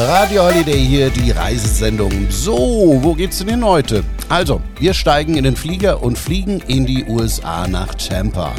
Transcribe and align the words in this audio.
Radio 0.00 0.44
Holiday 0.44 0.78
hier, 0.78 1.10
die 1.10 1.32
Reisesendung. 1.32 2.12
So, 2.30 3.00
wo 3.02 3.14
geht's 3.14 3.38
denn 3.38 3.48
hin 3.48 3.64
heute? 3.64 4.04
Also, 4.28 4.60
wir 4.78 4.94
steigen 4.94 5.36
in 5.36 5.42
den 5.42 5.56
Flieger 5.56 6.04
und 6.04 6.16
fliegen 6.16 6.62
in 6.68 6.86
die 6.86 7.04
USA 7.06 7.66
nach 7.66 7.96
Tampa. 7.96 8.54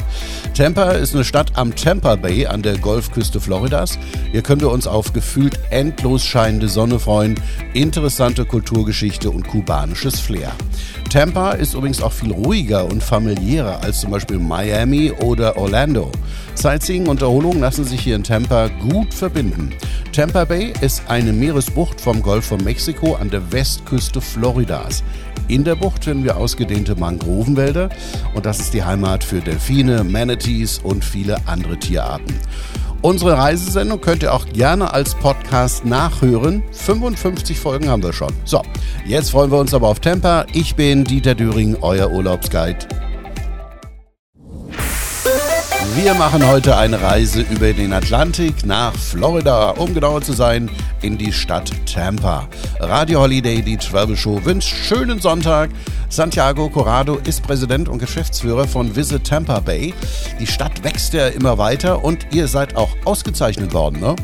Tampa 0.54 0.92
ist 0.92 1.16
eine 1.16 1.24
Stadt 1.24 1.52
am 1.56 1.74
Tampa 1.74 2.18
Bay 2.18 2.46
an 2.46 2.62
der 2.62 2.78
Golfküste 2.78 3.40
Floridas. 3.40 3.98
Hier 4.34 4.42
können 4.42 4.60
wir 4.60 4.70
uns 4.70 4.86
auf 4.86 5.14
gefühlt 5.14 5.58
endlos 5.70 6.26
scheinende 6.26 6.68
Sonne 6.68 7.00
freuen, 7.00 7.36
interessante 7.74 8.44
Kulturgeschichte 8.44 9.32
und 9.32 9.48
kubanisches 9.48 10.20
Flair. 10.20 10.52
Tampa 11.10 11.54
ist 11.54 11.74
übrigens 11.74 12.02
auch 12.02 12.12
viel 12.12 12.34
ruhiger 12.34 12.84
und 12.84 13.02
familiärer 13.02 13.82
als 13.82 14.02
zum 14.02 14.12
Beispiel 14.12 14.40
Miami 14.40 15.12
oder 15.12 15.56
Orlando. 15.56 16.12
Sightseeing 16.56 17.08
und 17.08 17.22
Erholung 17.22 17.62
lassen 17.62 17.86
sich 17.86 18.02
hier 18.02 18.18
in 18.18 18.26
Tampa 18.26 18.68
gut 18.68 19.14
verbinden. 19.14 19.74
Tampa 20.20 20.44
Bay 20.44 20.74
ist 20.82 21.04
eine 21.08 21.32
Meeresbucht 21.32 22.02
vom 22.02 22.22
Golf 22.22 22.48
von 22.48 22.62
Mexiko 22.62 23.16
an 23.16 23.30
der 23.30 23.54
Westküste 23.54 24.20
Floridas. 24.20 25.02
In 25.48 25.64
der 25.64 25.76
Bucht 25.76 26.04
finden 26.04 26.26
wir 26.26 26.36
ausgedehnte 26.36 26.94
Mangrovenwälder 26.98 27.88
und 28.34 28.46
das 28.46 28.60
ist 28.60 28.74
die 28.74 28.84
Heimat 28.84 29.24
für 29.24 29.40
Delfine, 29.40 30.04
Manatees 30.04 30.80
und 30.80 31.06
viele 31.06 31.38
andere 31.48 31.80
Tierarten. 31.80 32.36
Unsere 33.02 33.38
Reisesendung 33.38 34.02
könnt 34.02 34.22
ihr 34.22 34.34
auch 34.34 34.46
gerne 34.48 34.92
als 34.92 35.16
Podcast 35.16 35.86
nachhören. 35.86 36.64
55 36.74 37.58
Folgen 37.58 37.88
haben 37.88 38.04
wir 38.04 38.12
schon. 38.12 38.34
So, 38.44 38.62
jetzt 39.06 39.32
freuen 39.32 39.52
wir 39.52 39.58
uns 39.58 39.74
aber 39.74 39.88
auf 39.88 40.02
Tampa. 40.02 40.46
Ich 40.52 40.76
bin 40.76 41.06
Dieter 41.06 41.34
Düring, 41.34 41.78
euer 41.80 42.12
Urlaubsguide. 42.12 43.09
Wir 46.02 46.14
machen 46.14 46.48
heute 46.48 46.78
eine 46.78 47.02
Reise 47.02 47.42
über 47.42 47.74
den 47.74 47.92
Atlantik 47.92 48.66
nach 48.66 48.96
Florida, 48.96 49.72
um 49.72 49.94
genauer 49.94 50.22
zu 50.22 50.32
sein, 50.32 50.72
in 51.02 51.18
die 51.18 51.34
Stadt 51.34 51.74
Tampa. 51.86 52.48
Radio 52.80 53.20
Holiday, 53.20 53.62
die 53.62 53.76
Travel 53.76 54.16
Show, 54.16 54.40
wünscht 54.46 54.74
schönen 54.74 55.20
Sonntag. 55.20 55.72
Santiago 56.08 56.70
Corrado 56.70 57.18
ist 57.26 57.44
Präsident 57.44 57.90
und 57.90 58.00
Geschäftsführer 58.00 58.66
von 58.66 58.96
Visit 58.96 59.28
Tampa 59.28 59.60
Bay. 59.60 59.94
Die 60.40 60.48
Stadt 60.48 60.86
wächst 60.86 61.14
ja 61.14 61.28
immer 61.28 61.58
weiter 61.58 62.02
und 62.02 62.28
ihr 62.32 62.48
seid 62.48 62.78
auch 62.78 62.96
ausgezeichnet 63.04 63.74
worden, 63.74 64.00
ne? 64.00 64.16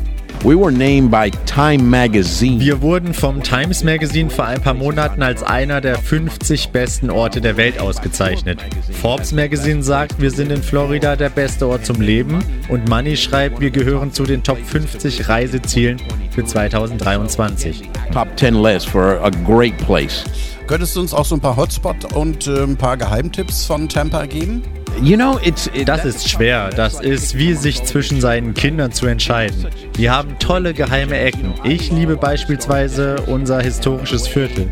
We 0.44 0.54
were 0.54 0.70
named 0.70 1.10
by 1.10 1.30
Time 1.46 1.82
Magazine. 1.82 2.60
Wir 2.60 2.80
wurden 2.80 3.14
vom 3.14 3.42
Times 3.42 3.82
Magazine 3.82 4.30
vor 4.30 4.44
ein 4.44 4.60
paar 4.60 4.74
Monaten 4.74 5.22
als 5.22 5.42
einer 5.42 5.80
der 5.80 5.98
50 5.98 6.68
besten 6.68 7.10
Orte 7.10 7.40
der 7.40 7.56
Welt 7.56 7.80
ausgezeichnet. 7.80 8.60
Forbes 9.00 9.32
Magazine 9.32 9.82
sagt, 9.82 10.20
wir 10.20 10.30
sind 10.30 10.52
in 10.52 10.62
Florida 10.62 11.16
der 11.16 11.30
beste 11.30 11.66
Ort 11.66 11.84
zum 11.84 12.00
Leben 12.00 12.38
und 12.68 12.88
Money 12.88 13.16
schreibt, 13.16 13.60
wir 13.60 13.70
gehören 13.70 14.12
zu 14.12 14.24
den 14.24 14.42
Top 14.42 14.58
50 14.58 15.28
Reisezielen 15.28 16.00
für 16.30 16.44
2023. 16.44 17.82
Top 18.12 18.28
10 18.36 18.54
list 18.62 18.88
for 18.88 19.20
a 19.22 19.30
great 19.44 19.76
place. 19.78 20.24
Könntest 20.66 20.96
du 20.96 21.00
uns 21.00 21.14
auch 21.14 21.24
so 21.24 21.36
ein 21.36 21.40
paar 21.40 21.56
Hotspots 21.56 22.12
und 22.14 22.46
äh, 22.46 22.62
ein 22.62 22.76
paar 22.76 22.96
Geheimtipps 22.96 23.64
von 23.64 23.88
Tampa 23.88 24.26
geben? 24.26 24.62
You 25.02 25.16
know, 25.16 25.38
it's, 25.44 25.68
it, 25.74 25.88
das 25.88 26.04
ist 26.04 26.28
schwer. 26.28 26.70
Das 26.70 27.00
ist 27.00 27.36
wie 27.36 27.54
sich 27.54 27.82
zwischen 27.84 28.20
seinen 28.20 28.54
Kindern 28.54 28.92
zu 28.92 29.06
entscheiden. 29.06 29.66
Wir 29.96 30.12
haben 30.12 30.38
tolle 30.38 30.72
geheime 30.72 31.18
Ecken. 31.18 31.52
Ich 31.64 31.90
liebe 31.90 32.16
beispielsweise 32.16 33.16
unser 33.26 33.60
historisches 33.60 34.26
Viertel 34.26 34.68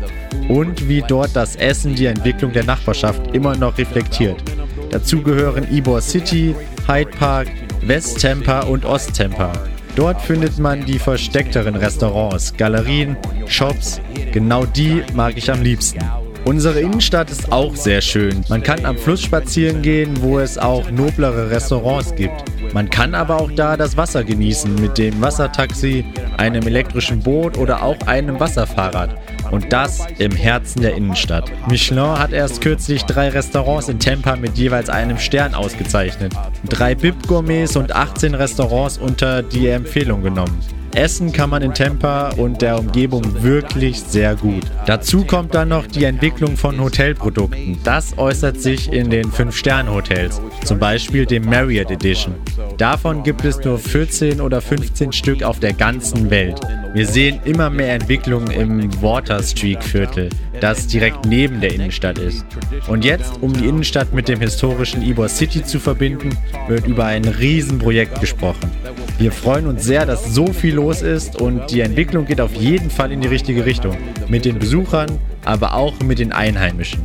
und 0.49 0.87
wie 0.89 1.03
dort 1.07 1.35
das 1.35 1.55
Essen 1.55 1.95
die 1.95 2.07
Entwicklung 2.07 2.51
der 2.53 2.63
Nachbarschaft 2.63 3.35
immer 3.35 3.55
noch 3.55 3.77
reflektiert. 3.77 4.41
Dazu 4.89 5.21
gehören 5.21 5.67
Ybor 5.71 6.01
City, 6.01 6.55
Hyde 6.87 7.11
Park, 7.11 7.47
West 7.81 8.21
Tampa 8.21 8.61
und 8.61 8.83
Ost 8.85 9.15
Tampa. 9.15 9.51
Dort 9.95 10.21
findet 10.21 10.57
man 10.59 10.85
die 10.85 10.99
versteckteren 10.99 11.75
Restaurants, 11.75 12.55
Galerien, 12.57 13.15
Shops. 13.47 14.01
Genau 14.31 14.65
die 14.65 15.03
mag 15.13 15.37
ich 15.37 15.49
am 15.51 15.61
liebsten. 15.61 15.99
Unsere 16.45 16.79
Innenstadt 16.79 17.31
ist 17.31 17.51
auch 17.51 17.75
sehr 17.75 18.01
schön. 18.01 18.45
Man 18.49 18.61
kann 18.61 18.85
am 18.85 18.99
Fluss 18.99 19.23
spazieren 19.23 19.81
gehen, 19.81 20.21
wo 20.21 20.37
es 20.37 20.59
auch 20.59 20.91
noblere 20.91 21.49
Restaurants 21.49 22.13
gibt. 22.13 22.43
Man 22.71 22.87
kann 22.91 23.15
aber 23.15 23.41
auch 23.41 23.49
da 23.51 23.75
das 23.75 23.97
Wasser 23.97 24.23
genießen 24.23 24.75
mit 24.75 24.99
dem 24.99 25.19
Wassertaxi, 25.21 26.05
einem 26.37 26.67
elektrischen 26.67 27.19
Boot 27.19 27.57
oder 27.57 27.81
auch 27.81 27.97
einem 28.05 28.39
Wasserfahrrad. 28.39 29.17
Und 29.49 29.73
das 29.73 30.05
im 30.19 30.33
Herzen 30.33 30.83
der 30.83 30.93
Innenstadt. 30.93 31.51
Michelin 31.67 32.19
hat 32.19 32.31
erst 32.31 32.61
kürzlich 32.61 33.03
drei 33.05 33.29
Restaurants 33.29 33.89
in 33.89 33.97
Tampa 33.97 34.35
mit 34.35 34.55
jeweils 34.55 34.89
einem 34.89 35.17
Stern 35.17 35.55
ausgezeichnet. 35.55 36.33
Drei 36.69 36.93
BIP-Gourmets 36.93 37.75
und 37.75 37.95
18 37.95 38.35
Restaurants 38.35 38.99
unter 38.99 39.41
die 39.41 39.67
Empfehlung 39.67 40.21
genommen. 40.21 40.59
Essen 40.95 41.33
kann 41.33 41.49
man 41.49 41.61
in 41.61 41.73
Tampa 41.73 42.29
und 42.37 42.61
der 42.61 42.79
Umgebung 42.79 43.43
wirklich 43.43 43.99
sehr 43.99 44.35
gut. 44.35 44.63
Dazu 44.85 45.25
kommt 45.25 45.53
dann 45.53 45.69
noch 45.69 45.85
die 45.87 46.05
Entwicklung 46.05 46.55
von 46.55 46.79
Hotelprodukten. 46.79 47.77
Das 47.83 48.17
äußert 48.17 48.61
sich 48.61 48.91
in 48.91 49.09
den 49.09 49.31
5-Sterne-Hotels, 49.31 50.41
zum 50.63 50.79
Beispiel 50.79 51.25
dem 51.25 51.45
Marriott 51.45 51.91
Edition. 51.91 52.35
Davon 52.77 53.23
gibt 53.23 53.43
es 53.43 53.63
nur 53.63 53.77
14 53.77 54.39
oder 54.39 54.61
15 54.61 55.11
Stück 55.11 55.43
auf 55.43 55.59
der 55.59 55.73
ganzen 55.73 56.29
Welt. 56.29 56.61
Wir 56.95 57.05
sehen 57.05 57.41
immer 57.43 57.69
mehr 57.69 57.95
Entwicklungen 57.95 58.51
im 58.51 59.01
Water 59.01 59.43
Street 59.43 59.83
Viertel, 59.83 60.29
das 60.61 60.87
direkt 60.87 61.25
neben 61.25 61.59
der 61.59 61.73
Innenstadt 61.73 62.17
ist. 62.17 62.45
Und 62.87 63.03
jetzt, 63.03 63.33
um 63.41 63.51
die 63.51 63.67
Innenstadt 63.67 64.13
mit 64.13 64.29
dem 64.29 64.39
historischen 64.39 65.03
Ybor 65.03 65.27
City 65.27 65.61
zu 65.61 65.81
verbinden, 65.81 66.29
wird 66.69 66.87
über 66.87 67.03
ein 67.03 67.25
Riesenprojekt 67.25 68.21
gesprochen. 68.21 68.71
Wir 69.17 69.33
freuen 69.33 69.67
uns 69.67 69.83
sehr, 69.83 70.05
dass 70.05 70.33
so 70.33 70.53
viel 70.53 70.75
los 70.75 71.01
ist 71.01 71.41
und 71.41 71.69
die 71.69 71.81
Entwicklung 71.81 72.25
geht 72.27 72.39
auf 72.39 72.55
jeden 72.55 72.89
Fall 72.89 73.11
in 73.11 73.19
die 73.19 73.27
richtige 73.27 73.65
Richtung. 73.65 73.97
Mit 74.29 74.45
den 74.45 74.57
Besuchern, 74.57 75.19
aber 75.43 75.73
auch 75.73 75.99
mit 75.99 76.19
den 76.19 76.31
Einheimischen. 76.31 77.03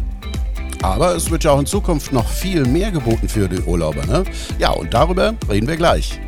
Aber 0.83 1.17
es 1.17 1.33
wird 1.33 1.43
ja 1.43 1.51
auch 1.51 1.59
in 1.59 1.67
Zukunft 1.67 2.12
noch 2.12 2.28
viel 2.28 2.65
mehr 2.65 2.93
geboten 2.93 3.28
für 3.28 3.49
die 3.49 3.61
Urlauber, 3.62 4.07
ne? 4.07 4.22
Ja, 4.61 4.71
und 4.71 4.95
darüber 4.95 5.34
reden 5.49 5.67
wir 5.67 5.77
gleich. 5.77 6.21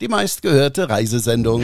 Die 0.00 0.08
meistgehörte 0.08 0.88
Reisesendung 0.88 1.62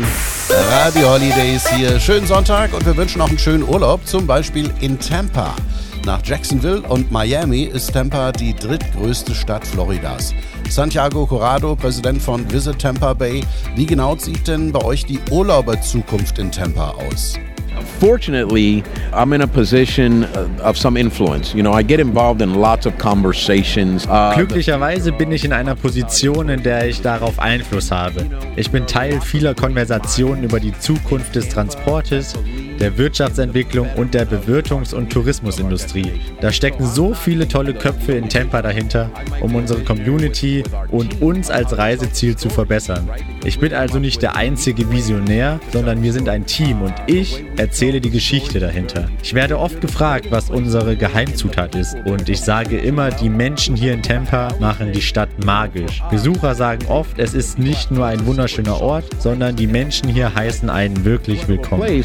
Radio 0.50 1.08
Holidays 1.08 1.66
hier. 1.70 1.98
Schönen 1.98 2.26
Sonntag 2.26 2.74
und 2.74 2.84
wir 2.84 2.94
wünschen 2.94 3.22
auch 3.22 3.30
einen 3.30 3.38
schönen 3.38 3.62
Urlaub, 3.62 4.06
zum 4.06 4.26
Beispiel 4.26 4.70
in 4.80 4.98
Tampa. 5.00 5.56
Nach 6.04 6.20
Jacksonville 6.22 6.82
und 6.82 7.10
Miami 7.10 7.62
ist 7.62 7.94
Tampa 7.94 8.32
die 8.32 8.54
drittgrößte 8.54 9.34
Stadt 9.34 9.66
Floridas. 9.66 10.34
Santiago 10.69 11.24
Corrado, 11.24 11.76
Präsident 11.76 12.20
von 12.20 12.52
Visit 12.52 12.78
Tampa 12.78 13.14
Bay. 13.14 13.42
Wie 13.74 13.86
genau 13.86 14.14
sieht 14.16 14.47
denn 14.47 14.70
bei 14.70 14.84
euch 14.84 15.06
die 15.06 15.18
Urlauberzukunft 15.30 16.38
in 16.38 16.53
Tampa 16.53 16.91
aus? 16.91 17.38
Fortunately, 17.86 18.82
I'm 19.12 19.32
in 19.32 19.41
a 19.41 19.47
position 19.47 20.24
of 20.60 20.76
some 20.76 20.97
influence. 20.97 21.54
You 21.54 21.62
know, 21.62 21.72
I 21.72 21.82
get 21.82 22.00
involved 22.00 22.42
in 22.42 22.54
lots 22.54 22.86
of 22.86 22.98
conversations. 22.98 24.06
Uh, 24.06 24.34
Glücklicherweise 24.34 25.12
bin 25.12 25.32
ich 25.32 25.44
in 25.44 25.52
einer 25.52 25.74
Position, 25.74 26.48
in 26.48 26.62
der 26.62 26.88
ich 26.88 27.00
darauf 27.00 27.38
Einfluss 27.38 27.91
habe. 27.91 28.26
Ich 28.56 28.70
bin 28.70 28.86
Teil 28.86 29.20
vieler 29.20 29.54
Konversationen 29.54 30.44
über 30.44 30.60
die 30.60 30.78
Zukunft 30.78 31.34
des 31.34 31.48
Transportes, 31.48 32.34
der 32.81 32.97
Wirtschaftsentwicklung 32.98 33.88
und 33.97 34.14
der 34.14 34.26
Bewirtungs- 34.26 34.94
und 34.94 35.10
Tourismusindustrie. 35.10 36.12
Da 36.41 36.53
stecken 36.53 36.87
so 36.87 37.14
viele 37.14 37.48
tolle 37.48 37.75
Köpfe 37.75 38.12
in 38.12 38.28
Tampa 38.28 38.62
dahinter, 38.62 39.10
um 39.41 39.54
unsere 39.54 39.81
Community 39.81 40.62
und 40.91 41.20
uns 41.22 41.50
als 41.50 41.76
Reiseziel 41.76 42.36
zu 42.36 42.48
verbessern. 42.48 43.09
Ich 43.44 43.59
bin 43.59 43.72
also 43.72 43.98
nicht 43.98 44.22
der 44.22 44.36
einzige 44.36 44.91
Visionär, 44.91 45.60
sondern 45.72 46.03
wir 46.03 46.12
sind 46.12 46.28
ein 46.28 46.47
Team 46.47 46.82
und 46.82 46.94
ich 47.06 47.44
erzähle 47.56 48.00
die 48.00 48.10
Geschichte 48.10 48.59
dahinter. 48.59 49.09
Ich 49.22 49.34
werde 49.34 49.59
oft 49.59 49.81
gefragt, 49.81 50.26
was 50.31 50.50
unsere 50.50 50.97
Geheimzutat 50.97 51.75
ist 51.75 51.97
und 52.04 52.28
ich 52.28 52.41
sage 52.41 52.78
immer, 52.78 53.10
die 53.10 53.28
Menschen 53.28 53.76
hier 53.76 53.92
in 53.92 54.03
Tampa 54.03 54.48
machen 54.60 54.92
die 54.92 55.03
Stadt 55.03 55.28
magisch. 55.44 56.03
Besucher 56.10 56.54
sagen 56.54 56.86
oft, 56.88 57.19
es 57.19 57.34
ist 57.34 57.59
nicht 57.59 57.91
nur 57.91 58.06
ein 58.06 58.26
wunderschöner 58.26 58.81
Ort, 58.81 59.04
sondern 59.19 59.56
die 59.56 59.66
Menschen 59.66 60.09
hier 60.09 60.34
heißen 60.34 60.68
einen 60.68 61.04
wirklich 61.04 61.48
willkommen. 61.48 62.04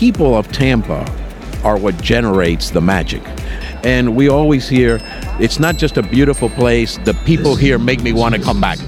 People 0.00 0.34
of 0.34 0.50
Tampa 0.50 1.04
are 1.62 1.76
what 1.76 1.94
generates 2.00 2.70
the 2.70 2.80
magic. 2.80 3.20
And 3.84 4.16
we 4.16 4.30
always 4.30 4.66
hear, 4.66 4.98
it's 5.38 5.60
not 5.60 5.76
just 5.76 5.98
a 5.98 6.02
beautiful 6.02 6.48
place, 6.48 6.98
the 7.04 7.12
people 7.26 7.54
here 7.54 7.78
make 7.78 8.02
me 8.02 8.14
want 8.14 8.34
to 8.34 8.40
come 8.40 8.62
back. 8.62 8.78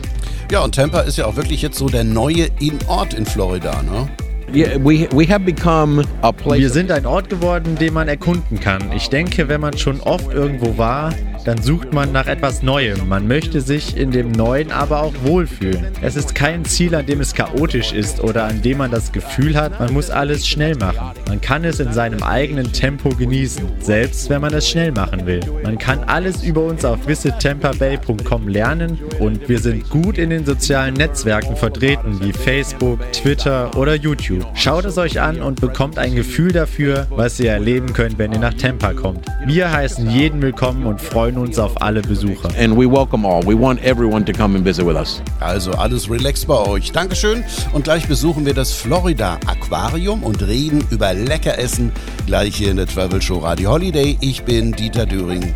Ja, 0.50 0.64
und 0.64 0.74
Tampa 0.74 1.00
ist 1.00 1.18
ja 1.18 1.26
auch 1.26 1.36
wirklich 1.36 1.60
jetzt 1.60 1.76
so 1.76 1.86
der 1.90 2.04
neue 2.04 2.48
In-Ort 2.60 3.12
in 3.12 3.26
Florida, 3.26 3.82
ne? 3.82 4.08
Yeah, 4.54 4.78
we, 4.78 5.06
we 5.12 5.26
have 5.26 5.44
become 5.44 6.02
a 6.22 6.32
place 6.32 6.60
Wir 6.60 6.70
sind 6.70 6.90
ein 6.90 7.04
Ort 7.04 7.28
geworden, 7.28 7.76
den 7.76 7.92
man 7.92 8.08
erkunden 8.08 8.58
kann. 8.58 8.80
Ich 8.96 9.10
denke, 9.10 9.48
wenn 9.48 9.60
man 9.60 9.76
schon 9.76 10.00
oft 10.00 10.32
irgendwo 10.32 10.78
war, 10.78 11.12
dann 11.44 11.60
sucht 11.62 11.92
man 11.92 12.12
nach 12.12 12.26
etwas 12.26 12.62
Neuem. 12.62 13.08
Man 13.08 13.26
möchte 13.26 13.60
sich 13.60 13.96
in 13.96 14.10
dem 14.10 14.32
Neuen 14.32 14.70
aber 14.70 15.02
auch 15.02 15.14
wohlfühlen. 15.24 15.86
Es 16.00 16.16
ist 16.16 16.34
kein 16.34 16.64
Ziel, 16.64 16.94
an 16.94 17.06
dem 17.06 17.20
es 17.20 17.34
chaotisch 17.34 17.92
ist 17.92 18.20
oder 18.20 18.44
an 18.44 18.62
dem 18.62 18.78
man 18.78 18.90
das 18.90 19.12
Gefühl 19.12 19.56
hat, 19.56 19.78
man 19.80 19.92
muss 19.92 20.10
alles 20.10 20.46
schnell 20.46 20.76
machen. 20.76 21.12
Man 21.28 21.40
kann 21.40 21.64
es 21.64 21.80
in 21.80 21.92
seinem 21.92 22.22
eigenen 22.22 22.72
Tempo 22.72 23.10
genießen, 23.10 23.64
selbst 23.80 24.30
wenn 24.30 24.40
man 24.40 24.54
es 24.54 24.68
schnell 24.68 24.92
machen 24.92 25.26
will. 25.26 25.40
Man 25.62 25.78
kann 25.78 26.00
alles 26.04 26.42
über 26.42 26.62
uns 26.62 26.84
auf 26.84 27.06
visittamperbay.com 27.06 28.48
lernen 28.48 28.98
und 29.18 29.48
wir 29.48 29.58
sind 29.58 29.88
gut 29.90 30.18
in 30.18 30.30
den 30.30 30.44
sozialen 30.44 30.94
Netzwerken 30.94 31.56
vertreten, 31.56 32.20
wie 32.20 32.32
Facebook, 32.32 33.00
Twitter 33.12 33.76
oder 33.76 33.94
YouTube. 33.94 34.46
Schaut 34.54 34.84
es 34.84 34.98
euch 34.98 35.20
an 35.20 35.40
und 35.40 35.60
bekommt 35.60 35.98
ein 35.98 36.14
Gefühl 36.14 36.52
dafür, 36.52 37.06
was 37.10 37.38
ihr 37.40 37.50
erleben 37.50 37.92
könnt, 37.92 38.18
wenn 38.18 38.32
ihr 38.32 38.38
nach 38.38 38.54
Tampa 38.54 38.92
kommt. 38.92 39.26
Wir 39.46 39.72
heißen 39.72 40.08
jeden 40.10 40.40
willkommen 40.42 40.86
und 40.86 41.00
freuen 41.00 41.31
uns 41.36 41.58
auf 41.58 41.80
alle 41.80 42.02
Besucher. 42.02 42.50
And 42.58 42.76
we 42.76 42.90
welcome 42.90 43.26
all. 43.26 43.42
We 43.44 43.58
want 43.58 43.82
everyone 43.82 44.24
to 44.24 44.32
come 44.32 44.56
and 44.56 44.64
visit 44.64 44.86
with 44.86 44.96
us. 44.96 45.22
Also 45.40 45.72
alles 45.72 46.10
relaxed 46.10 46.46
bei 46.46 46.58
euch. 46.58 46.92
Dankeschön. 46.92 47.44
Und 47.72 47.84
gleich 47.84 48.06
besuchen 48.06 48.44
wir 48.46 48.54
das 48.54 48.72
Florida 48.72 49.38
Aquarium 49.46 50.22
und 50.22 50.46
reden 50.46 50.84
über 50.90 51.14
Leckeressen. 51.14 51.92
Gleich 52.26 52.56
hier 52.56 52.70
in 52.70 52.76
der 52.76 52.86
Travel 52.86 53.20
Show 53.20 53.38
Radio 53.38 53.70
Holiday. 53.70 54.16
Ich 54.20 54.42
bin 54.42 54.72
Dieter 54.72 55.06
Döring. 55.06 55.54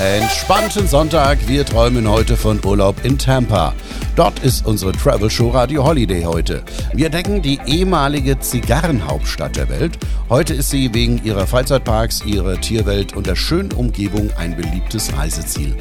Entspannten 0.00 0.86
Sonntag, 0.86 1.38
wir 1.48 1.66
träumen 1.66 2.08
heute 2.08 2.36
von 2.36 2.64
Urlaub 2.64 3.04
in 3.04 3.18
Tampa. 3.18 3.74
Dort 4.14 4.38
ist 4.44 4.64
unsere 4.64 4.92
Travel 4.92 5.28
Show 5.28 5.48
Radio 5.48 5.84
Holiday 5.84 6.22
heute. 6.22 6.62
Wir 6.94 7.10
decken 7.10 7.42
die 7.42 7.58
ehemalige 7.66 8.38
Zigarrenhauptstadt 8.38 9.56
der 9.56 9.68
Welt. 9.68 9.98
Heute 10.28 10.54
ist 10.54 10.70
sie 10.70 10.94
wegen 10.94 11.20
ihrer 11.24 11.48
Freizeitparks, 11.48 12.24
ihrer 12.24 12.60
Tierwelt 12.60 13.16
und 13.16 13.26
der 13.26 13.34
schönen 13.34 13.72
Umgebung 13.72 14.30
ein 14.38 14.54
beliebtes 14.54 15.16
Reiseziel. 15.16 15.74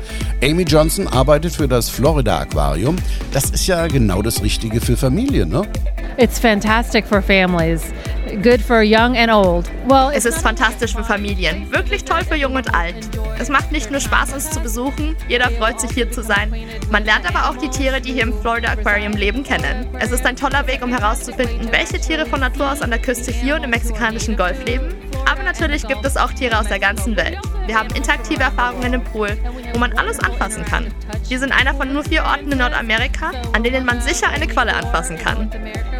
Amy 0.43 0.63
Johnson 0.63 1.07
arbeitet 1.07 1.53
für 1.53 1.67
das 1.67 1.87
Florida 1.87 2.39
Aquarium. 2.39 2.95
Das 3.33 3.51
ist 3.51 3.67
ja 3.67 3.85
genau 3.85 4.23
das 4.23 4.41
Richtige 4.41 4.81
für 4.81 4.97
Familien, 4.97 5.49
ne? 5.49 5.61
It's 6.17 6.39
fantastic 6.39 7.05
for 7.05 7.21
families. 7.21 7.93
Good 8.35 8.61
for 8.61 8.81
young 8.81 9.15
and 9.15 9.31
old. 9.31 9.69
Well, 9.87 10.11
es 10.13 10.25
ist 10.25 10.39
fantastisch 10.39 10.93
für 10.93 11.03
Familien. 11.03 11.71
Wirklich 11.71 12.03
toll 12.03 12.23
für 12.25 12.35
jung 12.35 12.55
und 12.55 12.75
alt. 12.75 12.95
Es 13.39 13.47
macht 13.47 13.71
nicht 13.71 13.89
nur 13.89 14.01
Spaß, 14.01 14.33
uns 14.33 14.49
zu 14.49 14.59
besuchen. 14.59 15.15
Jeder 15.29 15.49
freut 15.51 15.79
sich, 15.79 15.91
hier 15.91 16.11
zu 16.11 16.21
sein. 16.21 16.53
Man 16.91 17.05
lernt 17.05 17.25
aber 17.27 17.49
auch 17.49 17.57
die 17.57 17.69
Tiere, 17.69 18.01
die 18.01 18.11
hier 18.11 18.23
im 18.23 18.33
Florida 18.41 18.69
Aquarium 18.71 19.13
leben, 19.13 19.43
kennen. 19.43 19.87
Es 19.99 20.11
ist 20.11 20.25
ein 20.25 20.35
toller 20.35 20.67
Weg, 20.67 20.83
um 20.83 20.91
herauszufinden, 20.91 21.71
welche 21.71 21.99
Tiere 22.01 22.25
von 22.25 22.41
Natur 22.41 22.71
aus 22.71 22.81
an 22.81 22.89
der 22.89 22.99
Küste 22.99 23.31
hier 23.31 23.55
und 23.55 23.63
im 23.63 23.69
mexikanischen 23.69 24.35
Golf 24.35 24.63
leben. 24.65 24.93
Aber 25.29 25.43
natürlich 25.43 25.87
gibt 25.87 26.05
es 26.05 26.17
auch 26.17 26.31
Tiere 26.33 26.59
aus 26.59 26.67
der 26.67 26.79
ganzen 26.79 27.15
Welt. 27.15 27.39
Wir 27.67 27.77
haben 27.77 27.89
interaktive 27.93 28.41
Erfahrungen 28.41 28.93
im 28.93 29.03
Pool, 29.03 29.37
wo 29.73 29.79
man 29.79 29.91
alles 29.97 30.19
anfassen 30.19 30.63
kann. 30.63 30.87
Wir 31.27 31.37
sind 31.37 31.51
einer 31.51 31.73
von 31.73 31.91
nur 31.91 32.03
vier 32.03 32.23
Orten 32.23 32.49
in 32.49 32.59
Nordamerika, 32.59 33.31
an 33.51 33.61
denen 33.61 33.85
man 33.85 33.99
sicher 34.01 34.29
eine 34.29 34.47
Qualle 34.47 34.73
anfassen 34.73 35.17
kann. 35.17 35.51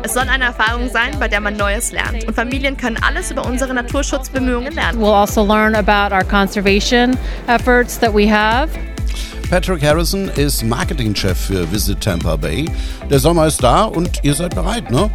Es 0.01 0.13
soll 0.13 0.23
eine 0.29 0.45
Erfahrung 0.45 0.89
sein, 0.89 1.11
bei 1.19 1.27
der 1.27 1.41
man 1.41 1.57
Neues 1.57 1.91
lernt. 1.91 2.23
Und 2.23 2.33
Familien 2.33 2.77
können 2.77 2.97
alles 3.05 3.31
über 3.31 3.45
unsere 3.45 3.73
Naturschutzbemühungen 3.73 4.73
lernen. 4.73 5.01
We'll 5.01 5.13
also 5.13 5.45
learn 5.45 5.75
about 5.75 6.15
our 6.15 6.23
conservation 6.23 7.17
efforts 7.47 7.99
that 7.99 8.13
we 8.15 8.31
have. 8.31 8.69
Patrick 9.49 9.81
Harrison 9.81 10.29
ist 10.35 10.63
Marketingchef 10.63 11.37
für 11.37 11.69
Visit 11.69 12.01
Tampa 12.01 12.37
Bay. 12.37 12.65
Der 13.09 13.19
Sommer 13.19 13.47
ist 13.47 13.61
da 13.61 13.83
und 13.83 14.23
ihr 14.23 14.33
seid 14.33 14.55
bereit, 14.55 14.89
ne? 14.89 15.09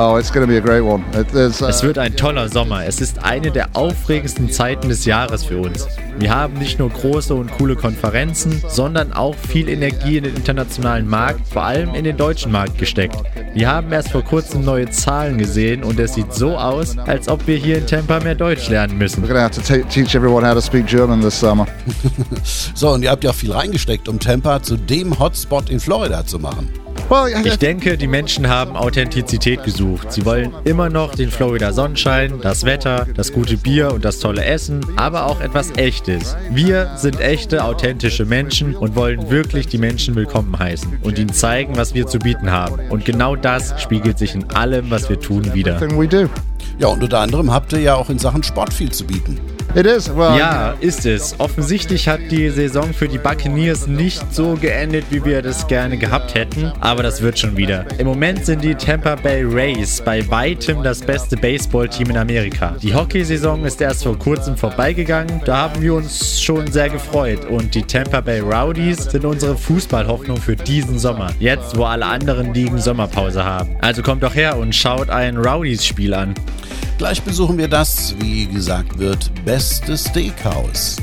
Oh, 0.00 0.16
it's 0.16 0.30
going 0.30 0.46
to 0.46 0.48
be 0.48 0.58
a 0.58 0.60
great 0.60 0.84
one. 0.84 1.04
It, 1.12 1.34
uh, 1.34 1.66
es 1.66 1.82
wird 1.82 1.98
ein 1.98 2.14
toller 2.14 2.48
Sommer. 2.48 2.86
Es 2.86 3.00
ist 3.00 3.24
eine 3.24 3.50
der 3.50 3.70
aufregendsten 3.72 4.48
Zeiten 4.48 4.88
des 4.88 5.04
Jahres 5.04 5.42
für 5.42 5.58
uns. 5.58 5.88
Wir 6.20 6.32
haben 6.32 6.54
nicht 6.54 6.78
nur 6.78 6.88
große 6.88 7.34
und 7.34 7.50
coole 7.58 7.74
Konferenzen, 7.74 8.62
sondern 8.68 9.12
auch 9.12 9.34
viel 9.34 9.68
Energie 9.68 10.18
in 10.18 10.22
den 10.22 10.36
internationalen 10.36 11.08
Markt, 11.08 11.48
vor 11.48 11.64
allem 11.64 11.96
in 11.96 12.04
den 12.04 12.16
deutschen 12.16 12.52
Markt 12.52 12.78
gesteckt. 12.78 13.16
Wir 13.54 13.68
haben 13.68 13.90
erst 13.90 14.10
vor 14.10 14.22
kurzem 14.22 14.64
neue 14.64 14.88
Zahlen 14.88 15.36
gesehen 15.36 15.82
und 15.82 15.98
es 15.98 16.14
sieht 16.14 16.32
so 16.32 16.56
aus, 16.56 16.96
als 16.98 17.28
ob 17.28 17.44
wir 17.48 17.56
hier 17.56 17.78
in 17.78 17.86
Tampa 17.88 18.20
mehr 18.20 18.36
Deutsch 18.36 18.68
lernen 18.68 18.98
müssen. 18.98 19.28
We're 19.28 19.36
have 19.36 19.60
to 19.60 19.82
teach 19.90 20.14
everyone 20.14 20.46
how 20.46 20.54
to 20.54 20.60
speak 20.60 20.86
German 20.86 21.20
this 21.20 21.40
summer. 21.40 21.66
so, 22.74 22.90
und 22.90 23.02
ihr 23.02 23.10
habt 23.10 23.24
ja 23.24 23.30
auch 23.30 23.34
viel 23.34 23.50
reingesteckt, 23.50 24.08
um 24.08 24.20
Tampa 24.20 24.62
zu 24.62 24.76
dem 24.76 25.18
Hotspot 25.18 25.70
in 25.70 25.80
Florida 25.80 26.24
zu 26.24 26.38
machen. 26.38 26.68
Ich 27.44 27.58
denke, 27.58 27.96
die 27.96 28.06
Menschen 28.06 28.48
haben 28.48 28.76
Authentizität 28.76 29.64
gesucht. 29.64 30.12
Sie 30.12 30.26
wollen 30.26 30.52
immer 30.64 30.90
noch 30.90 31.14
den 31.14 31.30
Florida 31.30 31.72
Sonnenschein, 31.72 32.40
das 32.42 32.64
Wetter, 32.64 33.06
das 33.14 33.32
gute 33.32 33.56
Bier 33.56 33.94
und 33.94 34.04
das 34.04 34.18
tolle 34.18 34.44
Essen, 34.44 34.84
aber 34.96 35.24
auch 35.26 35.40
etwas 35.40 35.70
Echtes. 35.76 36.36
Wir 36.50 36.92
sind 36.96 37.18
echte, 37.20 37.64
authentische 37.64 38.26
Menschen 38.26 38.76
und 38.76 38.94
wollen 38.94 39.30
wirklich 39.30 39.68
die 39.68 39.78
Menschen 39.78 40.16
willkommen 40.16 40.58
heißen 40.58 40.98
und 41.02 41.18
ihnen 41.18 41.32
zeigen, 41.32 41.76
was 41.76 41.94
wir 41.94 42.06
zu 42.06 42.18
bieten 42.18 42.50
haben. 42.50 42.78
Und 42.90 43.06
genau 43.06 43.36
das 43.36 43.80
spiegelt 43.80 44.18
sich 44.18 44.34
in 44.34 44.50
allem, 44.50 44.90
was 44.90 45.08
wir 45.08 45.18
tun, 45.18 45.54
wieder. 45.54 45.78
Ja, 46.78 46.88
und 46.88 47.02
unter 47.02 47.20
anderem 47.20 47.50
habt 47.52 47.72
ihr 47.72 47.80
ja 47.80 47.94
auch 47.94 48.10
in 48.10 48.18
Sachen 48.18 48.42
Sport 48.42 48.72
viel 48.74 48.92
zu 48.92 49.04
bieten. 49.06 49.40
It 49.78 49.86
is. 49.86 50.08
Well, 50.08 50.36
ja, 50.36 50.74
ist 50.80 51.06
es. 51.06 51.38
Offensichtlich 51.38 52.08
hat 52.08 52.18
die 52.32 52.50
Saison 52.50 52.92
für 52.92 53.06
die 53.06 53.18
Buccaneers 53.18 53.86
nicht 53.86 54.34
so 54.34 54.54
geendet, 54.54 55.04
wie 55.10 55.24
wir 55.24 55.40
das 55.40 55.68
gerne 55.68 55.96
gehabt 55.96 56.34
hätten, 56.34 56.72
aber 56.80 57.04
das 57.04 57.22
wird 57.22 57.38
schon 57.38 57.56
wieder. 57.56 57.84
Im 57.96 58.08
Moment 58.08 58.44
sind 58.44 58.64
die 58.64 58.74
Tampa 58.74 59.14
Bay 59.14 59.44
Rays 59.44 60.02
bei 60.04 60.28
weitem 60.28 60.82
das 60.82 61.00
beste 61.00 61.36
Baseballteam 61.36 62.10
in 62.10 62.16
Amerika. 62.16 62.74
Die 62.82 62.92
Hockeysaison 62.92 63.64
ist 63.64 63.80
erst 63.80 64.02
vor 64.02 64.18
kurzem 64.18 64.56
vorbeigegangen, 64.56 65.42
da 65.44 65.58
haben 65.58 65.80
wir 65.80 65.94
uns 65.94 66.42
schon 66.42 66.66
sehr 66.72 66.88
gefreut 66.88 67.44
und 67.48 67.72
die 67.72 67.82
Tampa 67.82 68.20
Bay 68.20 68.40
Rowdies 68.40 69.04
sind 69.04 69.24
unsere 69.24 69.56
Fußballhoffnung 69.56 70.38
für 70.38 70.56
diesen 70.56 70.98
Sommer. 70.98 71.30
Jetzt, 71.38 71.76
wo 71.76 71.84
alle 71.84 72.06
anderen 72.06 72.52
Ligen 72.52 72.78
Sommerpause 72.78 73.44
haben. 73.44 73.76
Also 73.80 74.02
kommt 74.02 74.24
doch 74.24 74.34
her 74.34 74.58
und 74.58 74.74
schaut 74.74 75.08
ein 75.08 75.36
Rowdies-Spiel 75.36 76.14
an. 76.14 76.34
Gleich 76.98 77.22
besuchen 77.22 77.58
wir 77.58 77.68
das, 77.68 78.16
wie 78.18 78.46
gesagt 78.46 78.98
wird, 78.98 79.30
beste 79.68 79.98
Steakhouse. 79.98 80.96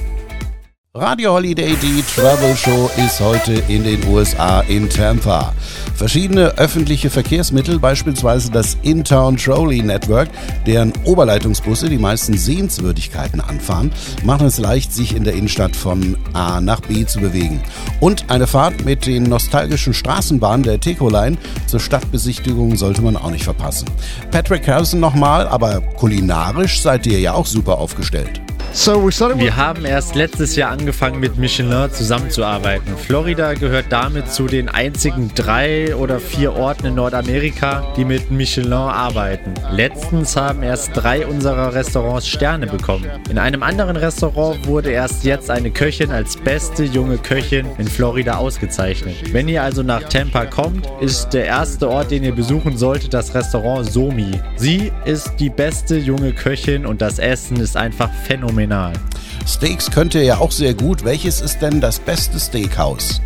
Radio 0.97 1.33
Holiday, 1.33 1.75
die 1.81 2.01
Travel 2.15 2.55
Show, 2.55 2.89
ist 2.95 3.19
heute 3.19 3.55
in 3.67 3.83
den 3.83 4.07
USA 4.07 4.61
in 4.61 4.89
Tampa. 4.89 5.53
Verschiedene 5.93 6.57
öffentliche 6.57 7.09
Verkehrsmittel, 7.09 7.79
beispielsweise 7.79 8.49
das 8.49 8.77
In-Town 8.81 9.35
Trolley 9.35 9.83
Network, 9.83 10.29
deren 10.65 10.93
Oberleitungsbusse 11.03 11.89
die 11.89 11.97
meisten 11.97 12.37
Sehenswürdigkeiten 12.37 13.41
anfahren, 13.41 13.91
machen 14.23 14.47
es 14.47 14.57
leicht, 14.57 14.93
sich 14.93 15.13
in 15.13 15.25
der 15.25 15.33
Innenstadt 15.33 15.75
von 15.75 16.15
A 16.31 16.61
nach 16.61 16.79
B 16.79 17.05
zu 17.05 17.19
bewegen. 17.19 17.61
Und 17.99 18.29
eine 18.29 18.47
Fahrt 18.47 18.85
mit 18.85 19.05
den 19.05 19.23
nostalgischen 19.23 19.93
Straßenbahnen 19.93 20.63
der 20.63 20.79
Teco 20.79 21.09
Line 21.09 21.37
zur 21.67 21.81
Stadtbesichtigung 21.81 22.77
sollte 22.77 23.01
man 23.01 23.17
auch 23.17 23.31
nicht 23.31 23.43
verpassen. 23.43 23.89
Patrick 24.31 24.65
Harrison 24.65 25.01
nochmal, 25.01 25.45
aber 25.45 25.81
kulinarisch 25.81 26.81
seid 26.81 27.05
ihr 27.05 27.19
ja 27.19 27.33
auch 27.33 27.45
super 27.45 27.79
aufgestellt. 27.79 28.44
Wir 28.77 29.55
haben 29.55 29.85
erst 29.85 30.15
letztes 30.15 30.57
Jahr 30.57 30.69
angefangen 30.69 31.21
mit 31.21 31.37
Michelin 31.37 31.89
zusammenzuarbeiten. 31.91 32.97
Florida 32.97 33.53
gehört 33.53 33.85
damit 33.89 34.29
zu 34.29 34.47
den 34.47 34.67
einzigen 34.67 35.31
drei 35.33 35.95
oder 35.95 36.19
vier 36.19 36.53
Orten 36.53 36.87
in 36.87 36.95
Nordamerika, 36.95 37.93
die 37.95 38.03
mit 38.03 38.31
Michelin 38.31 38.73
arbeiten. 38.73 39.53
Letztens 39.71 40.35
haben 40.35 40.61
erst 40.61 40.91
drei 40.93 41.25
unserer 41.25 41.73
Restaurants 41.73 42.27
Sterne 42.27 42.67
bekommen. 42.67 43.05
In 43.29 43.37
einem 43.37 43.63
anderen 43.63 43.95
Restaurant 43.95 44.67
wurde 44.67 44.91
erst 44.91 45.23
jetzt 45.23 45.49
eine 45.49 45.71
Köchin 45.71 46.11
als 46.11 46.35
beste 46.35 46.83
junge 46.83 47.17
Köchin 47.17 47.65
in 47.77 47.87
Florida 47.87 48.35
ausgezeichnet. 48.35 49.15
Wenn 49.31 49.47
ihr 49.47 49.63
also 49.63 49.83
nach 49.83 50.03
Tampa 50.03 50.45
kommt, 50.47 50.85
ist 50.99 51.29
der 51.29 51.45
erste 51.45 51.89
Ort, 51.89 52.11
den 52.11 52.25
ihr 52.25 52.35
besuchen 52.35 52.77
solltet, 52.77 53.13
das 53.13 53.33
Restaurant 53.33 53.89
Somi. 53.89 54.31
Sie 54.57 54.91
ist 55.05 55.31
die 55.39 55.49
beste 55.49 55.97
junge 55.97 56.33
Köchin 56.33 56.85
und 56.85 57.01
das 57.01 57.19
Essen 57.19 57.57
ist 57.61 57.77
einfach 57.77 58.11
phänomenal 58.27 58.64
phänomenal. 58.65 58.93
Steaks 59.47 59.91
könnt 59.91 60.15
ihr 60.15 60.23
ja 60.23 60.37
auch 60.37 60.51
sehr 60.51 60.73
gut. 60.73 61.05
Welches 61.05 61.41
ist 61.41 61.59
denn 61.59 61.81
das 61.81 61.99
beste 61.99 62.39
Steakhouse? 62.39 63.21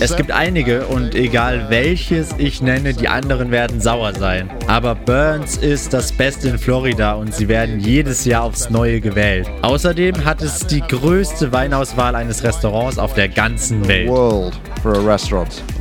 Es 0.00 0.16
gibt 0.16 0.30
einige 0.30 0.86
und 0.86 1.14
egal 1.14 1.66
welches 1.70 2.28
ich 2.38 2.62
nenne, 2.62 2.94
die 2.94 3.08
anderen 3.08 3.50
werden 3.50 3.80
sauer 3.80 4.14
sein. 4.14 4.48
Aber 4.68 4.94
Burns 4.94 5.56
ist 5.56 5.92
das 5.92 6.12
Beste 6.12 6.48
in 6.48 6.58
Florida 6.58 7.14
und 7.14 7.34
sie 7.34 7.48
werden 7.48 7.80
jedes 7.80 8.24
Jahr 8.24 8.44
aufs 8.44 8.70
Neue 8.70 9.00
gewählt. 9.00 9.48
Außerdem 9.62 10.24
hat 10.24 10.40
es 10.40 10.66
die 10.66 10.82
größte 10.82 11.52
Weinauswahl 11.52 12.14
eines 12.14 12.44
Restaurants 12.44 12.98
auf 12.98 13.14
der 13.14 13.28
ganzen 13.28 13.86
Welt. 13.88 14.08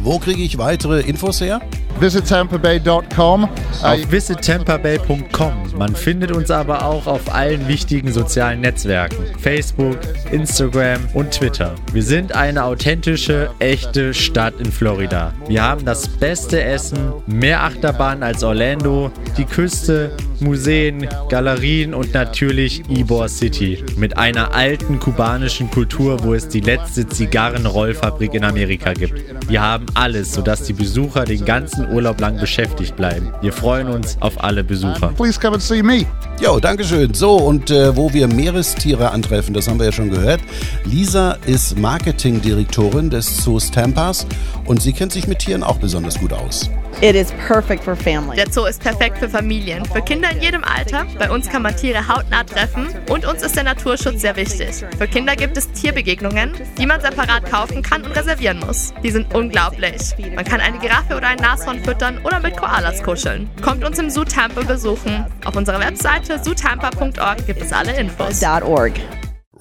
Wo 0.01 0.17
kriege 0.17 0.41
ich 0.41 0.57
weitere 0.57 1.01
Infos 1.01 1.41
her? 1.41 1.61
visittampabay.com. 1.99 3.49
Auf 3.81 4.11
visittampabay.com. 4.11 5.53
Man 5.77 5.95
findet 5.95 6.31
uns 6.31 6.51
aber 6.51 6.85
auch 6.85 7.07
auf 7.07 7.33
allen 7.33 7.67
wichtigen 7.67 8.11
sozialen 8.11 8.61
Netzwerken: 8.61 9.17
Facebook, 9.39 9.97
Instagram 10.31 10.99
und 11.13 11.31
Twitter. 11.31 11.75
Wir 11.93 12.03
sind 12.03 12.35
eine 12.35 12.63
authentische, 12.63 13.49
echte 13.59 14.13
Stadt 14.13 14.55
in 14.59 14.71
Florida. 14.71 15.33
Wir 15.47 15.63
haben 15.63 15.85
das 15.85 16.07
beste 16.07 16.61
Essen, 16.61 17.13
mehr 17.27 17.63
Achterbahnen 17.63 18.23
als 18.23 18.43
Orlando 18.43 18.59
Orlando, 18.59 19.11
die 19.37 19.45
Küste, 19.45 20.11
Museen, 20.41 21.07
Galerien 21.29 21.93
und 21.93 22.13
natürlich 22.13 22.83
Ybor 22.89 23.29
City 23.29 23.83
mit 23.97 24.17
einer 24.17 24.53
alten 24.53 24.99
kubanischen 24.99 25.69
Kultur, 25.69 26.23
wo 26.23 26.33
es 26.33 26.47
die 26.47 26.59
letzte 26.59 27.07
Zigarrenrollfabrik 27.07 28.33
in 28.33 28.43
Amerika 28.43 28.93
gibt. 28.93 29.21
Wir 29.49 29.61
haben 29.61 29.85
alles, 29.93 30.33
sodass 30.33 30.63
die 30.63 30.73
Besucher 30.73 31.25
den 31.25 31.45
ganzen 31.45 31.91
Urlaub 31.91 32.19
lang 32.19 32.39
beschäftigt 32.39 32.95
bleiben. 32.95 33.31
Wir 33.41 33.53
freuen 33.53 33.87
uns 33.87 34.17
auf 34.21 34.43
alle 34.43 34.63
Besucher. 34.63 35.13
Please 35.15 35.39
come 35.39 35.55
and 35.55 35.63
see 35.63 35.83
me. 35.83 36.05
Jo, 36.41 36.59
Dankeschön. 36.59 37.13
So, 37.13 37.35
und 37.35 37.69
äh, 37.69 37.95
wo 37.95 38.13
wir 38.13 38.27
Meerestiere 38.27 39.11
antreffen, 39.11 39.53
das 39.53 39.67
haben 39.67 39.79
wir 39.79 39.87
ja 39.87 39.91
schon 39.91 40.09
gehört. 40.09 40.41
Lisa 40.85 41.37
ist 41.45 41.77
Marketingdirektorin 41.77 43.09
des 43.09 43.37
Zoos 43.43 43.71
Tampas 43.71 44.25
und 44.65 44.81
sie 44.81 44.93
kennt 44.93 45.11
sich 45.11 45.27
mit 45.27 45.39
Tieren 45.39 45.63
auch 45.63 45.77
besonders 45.77 46.19
gut 46.19 46.33
aus. 46.33 46.69
It 47.01 47.15
is 47.15 47.31
perfect 47.47 47.81
for 47.81 47.95
families. 47.95 48.35
Der 48.35 48.51
Zoo 48.51 48.65
ist 48.65 48.83
perfekt 48.83 49.19
für 49.19 49.29
Familien, 49.29 49.85
für 49.85 50.01
Kinder 50.01 50.31
in 50.31 50.41
jedem 50.41 50.65
Alter. 50.65 51.05
Bei 51.17 51.31
uns 51.31 51.47
kann 51.47 51.61
man 51.61 51.73
Tiere 51.73 52.05
hautnah 52.05 52.43
treffen 52.43 52.87
und 53.09 53.25
uns 53.25 53.41
ist 53.41 53.55
der 53.55 53.63
Naturschutz 53.63 54.19
sehr 54.19 54.35
wichtig. 54.35 54.83
Für 54.97 55.07
Kinder 55.07 55.37
gibt 55.37 55.55
es 55.55 55.71
Tierbegegnungen, 55.71 56.51
die 56.77 56.85
man 56.85 56.99
separat 56.99 57.49
kaufen 57.49 57.83
kann 57.83 58.03
und 58.03 58.11
reservieren 58.11 58.59
muss. 58.59 58.93
Die 59.01 59.11
sind 59.11 59.33
unglaublich. 59.33 60.13
Man 60.35 60.43
kann 60.43 60.59
eine 60.59 60.77
Giraffe 60.79 61.15
oder 61.15 61.27
ein 61.27 61.37
Nashorn 61.37 61.81
füttern 61.85 62.19
oder 62.25 62.41
mit 62.41 62.57
Koalas 62.57 63.01
kuscheln. 63.01 63.49
Kommt 63.61 63.85
uns 63.85 63.97
im 63.97 64.09
Zoo 64.09 64.25
Tampa 64.25 64.63
besuchen. 64.63 65.25
Auf 65.45 65.55
unserer 65.55 65.79
Webseite 65.79 66.41
zootampa.org 66.41 67.45
gibt 67.45 67.61
es 67.61 67.71
alle 67.71 67.97
Infos. 67.97 68.43
.org. 68.43 68.91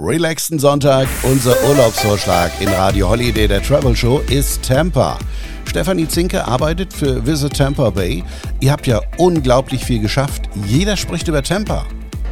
Relaxten 0.00 0.60
Sonntag, 0.60 1.08
unser 1.24 1.56
Urlaubsvorschlag 1.68 2.52
in 2.60 2.68
Radio 2.68 3.08
Holiday 3.08 3.48
der 3.48 3.60
Travel 3.60 3.96
Show 3.96 4.20
ist 4.30 4.62
Tampa. 4.62 5.18
Stefanie 5.68 6.06
Zinke 6.06 6.46
arbeitet 6.46 6.92
für 6.92 7.26
Visit 7.26 7.56
Tampa 7.56 7.90
Bay. 7.90 8.22
Ihr 8.60 8.70
habt 8.70 8.86
ja 8.86 9.00
unglaublich 9.16 9.84
viel 9.84 10.00
geschafft. 10.00 10.48
Jeder 10.66 10.96
spricht 10.96 11.26
über 11.26 11.42
Tampa. 11.42 11.84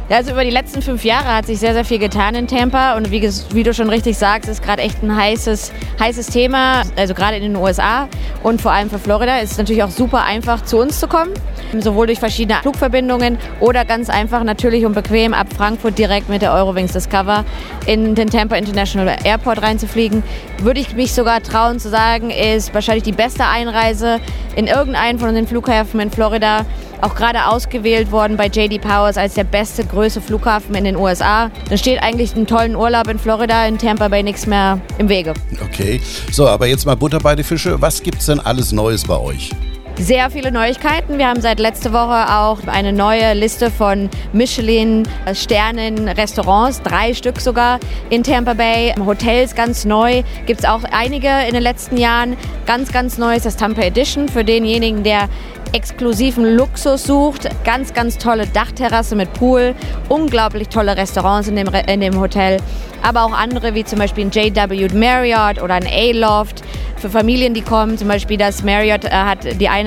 Also 0.09 0.31
über 0.31 0.45
die 0.45 0.51
letzten 0.51 0.81
fünf 0.81 1.03
Jahre 1.03 1.35
hat 1.35 1.47
sich 1.47 1.59
sehr, 1.59 1.73
sehr 1.73 1.83
viel 1.83 1.99
getan 1.99 2.33
in 2.33 2.47
Tampa. 2.47 2.95
Und 2.95 3.11
wie, 3.11 3.29
wie 3.51 3.63
du 3.63 3.73
schon 3.73 3.89
richtig 3.89 4.17
sagst, 4.17 4.49
ist 4.49 4.63
gerade 4.63 4.81
echt 4.81 5.03
ein 5.03 5.13
heißes, 5.13 5.73
heißes 5.99 6.27
Thema, 6.27 6.83
also 6.95 7.13
gerade 7.13 7.35
in 7.35 7.43
den 7.43 7.55
USA 7.57 8.07
und 8.41 8.61
vor 8.61 8.71
allem 8.71 8.89
für 8.89 8.99
Florida. 8.99 9.39
Ist 9.39 9.51
es 9.51 9.57
natürlich 9.57 9.83
auch 9.83 9.89
super 9.89 10.23
einfach 10.23 10.63
zu 10.63 10.77
uns 10.77 11.01
zu 11.01 11.09
kommen, 11.09 11.33
sowohl 11.77 12.07
durch 12.07 12.19
verschiedene 12.19 12.59
Flugverbindungen 12.61 13.37
oder 13.59 13.83
ganz 13.83 14.09
einfach 14.09 14.45
natürlich 14.45 14.85
und 14.85 14.93
bequem 14.93 15.33
ab 15.33 15.47
Frankfurt 15.55 15.97
direkt 15.97 16.29
mit 16.29 16.41
der 16.41 16.53
Eurowings 16.53 16.93
Discover 16.93 17.43
in 17.85 18.15
den 18.15 18.29
Tampa 18.29 18.55
International 18.55 19.13
Airport 19.25 19.61
reinzufliegen. 19.61 20.23
Würde 20.59 20.79
ich 20.79 20.95
mich 20.95 21.13
sogar 21.13 21.43
trauen 21.43 21.79
zu 21.79 21.89
sagen, 21.89 22.29
ist 22.29 22.73
wahrscheinlich 22.73 23.03
die 23.03 23.11
beste 23.11 23.45
Einreise 23.45 24.21
in 24.55 24.67
irgendeinen 24.67 25.19
von 25.19 25.35
den 25.35 25.47
Flughäfen 25.47 25.99
in 25.99 26.11
Florida 26.11 26.65
auch 27.01 27.15
gerade 27.15 27.47
ausgewählt 27.47 28.11
worden 28.11 28.37
bei 28.37 28.47
JD 28.47 28.81
Powers 28.81 29.17
als 29.17 29.35
der 29.35 29.43
beste, 29.43 29.85
größte 29.85 30.21
Flughafen 30.21 30.75
in 30.75 30.83
den 30.83 30.95
USA. 30.95 31.51
Da 31.69 31.77
steht 31.77 32.01
eigentlich 32.01 32.35
einen 32.35 32.47
tollen 32.47 32.75
Urlaub 32.75 33.07
in 33.07 33.19
Florida, 33.19 33.65
in 33.65 33.77
Tampa 33.77 34.07
Bay 34.07 34.23
nichts 34.23 34.47
mehr 34.47 34.79
im 34.97 35.09
Wege. 35.09 35.33
Okay, 35.63 36.01
so, 36.31 36.47
aber 36.47 36.67
jetzt 36.67 36.85
mal 36.85 36.95
Butter 36.95 37.19
bei 37.19 37.35
die 37.35 37.43
Fische. 37.43 37.81
Was 37.81 38.01
gibt's 38.01 38.25
denn 38.25 38.39
alles 38.39 38.71
Neues 38.71 39.03
bei 39.03 39.17
euch? 39.17 39.51
Sehr 39.99 40.29
viele 40.29 40.51
Neuigkeiten. 40.51 41.17
Wir 41.17 41.27
haben 41.27 41.41
seit 41.41 41.59
letzter 41.59 41.91
Woche 41.91 42.31
auch 42.31 42.59
eine 42.67 42.93
neue 42.93 43.33
Liste 43.33 43.71
von 43.71 44.11
Michelin-Sternen-Restaurants, 44.31 46.83
drei 46.83 47.15
Stück 47.15 47.41
sogar 47.41 47.79
in 48.11 48.21
Tampa 48.21 48.53
Bay. 48.53 48.93
Hotels 49.03 49.55
ganz 49.55 49.85
neu, 49.85 50.21
gibt 50.45 50.59
es 50.59 50.67
auch 50.67 50.83
einige 50.91 51.29
in 51.47 51.55
den 51.55 51.63
letzten 51.63 51.97
Jahren. 51.97 52.37
Ganz, 52.67 52.91
ganz 52.91 53.17
neu 53.17 53.35
ist 53.35 53.47
das 53.47 53.57
Tampa 53.57 53.81
Edition 53.81 54.29
für 54.29 54.43
denjenigen, 54.43 55.01
der 55.01 55.29
exklusiven 55.73 56.55
Luxus 56.55 57.03
sucht. 57.03 57.49
Ganz, 57.63 57.91
ganz 57.93 58.19
tolle 58.19 58.47
Dachterrasse 58.47 59.15
mit 59.15 59.33
Pool, 59.33 59.73
unglaublich 60.09 60.69
tolle 60.69 60.95
Restaurants 60.95 61.47
in 61.47 61.55
dem, 61.55 61.69
in 61.87 62.01
dem 62.01 62.19
Hotel, 62.19 62.59
aber 63.03 63.23
auch 63.23 63.33
andere 63.33 63.73
wie 63.73 63.83
zum 63.83 63.97
Beispiel 63.99 64.25
ein 64.25 64.31
JW 64.31 64.87
Marriott 64.93 65.61
oder 65.61 65.75
ein 65.75 65.87
A-Loft. 65.87 66.63
Für 66.97 67.11
Familien, 67.11 67.53
die 67.53 67.61
kommen, 67.61 67.97
zum 67.97 68.07
Beispiel 68.07 68.37
das 68.37 68.63
Marriott 68.63 69.05
äh, 69.05 69.09
hat 69.09 69.61
die 69.61 69.69
eine 69.69 69.86